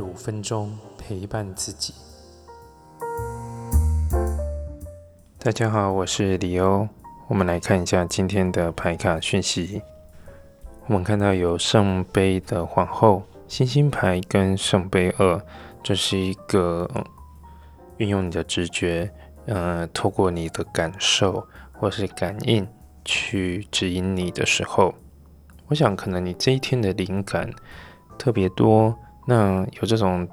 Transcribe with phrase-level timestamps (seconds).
[0.00, 1.94] 五分钟陪伴自己。
[5.38, 6.88] 大家好，我是李欧。
[7.28, 9.82] 我们来看一下今天的牌卡讯息。
[10.86, 15.40] 我们看到有圣杯的皇后、星星牌跟圣杯二，
[15.82, 16.90] 这是一个
[17.98, 19.10] 运用你的直觉，
[19.46, 22.66] 呃，透过你的感受或是感应
[23.04, 24.94] 去指引你的时候，
[25.68, 27.50] 我想可能你这一天的灵感
[28.18, 28.98] 特别多。
[29.30, 30.26] 那有这种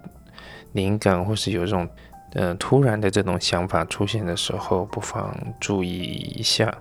[0.72, 1.88] 灵感，或是有这种
[2.34, 6.76] 呃突然的这种想法出现的时候，不妨注意一下，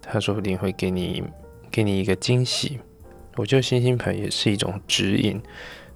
[0.00, 1.24] 他说不定会给你
[1.68, 2.78] 给你一个惊喜。
[3.34, 5.42] 我觉得星星牌也是一种指引，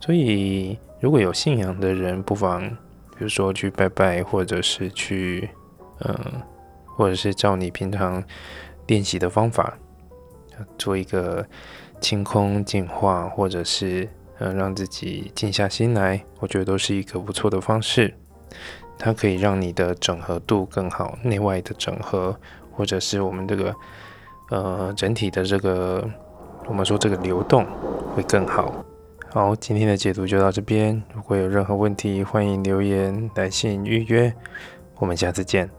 [0.00, 2.68] 所以如果有信仰的人，不妨
[3.16, 5.48] 比如说去拜拜，或者是去
[6.00, 6.42] 嗯，
[6.84, 8.20] 或者是照你平常
[8.88, 9.78] 练习的方法，
[10.76, 11.46] 做一个
[12.00, 14.08] 清空净化，或者是。
[14.40, 18.12] 嗯，让自己静下心来，我觉得都是一个不错的方式。
[18.98, 22.34] 它可以让你的整合度更好，内外的整合，
[22.72, 23.74] 或者是我们这个
[24.50, 26.06] 呃整体的这个
[26.66, 27.66] 我们说这个流动
[28.14, 28.84] 会更好。
[29.28, 31.00] 好，今天的解读就到这边。
[31.14, 34.34] 如果有任何问题，欢迎留言、来信预约。
[34.96, 35.70] 我们下次见。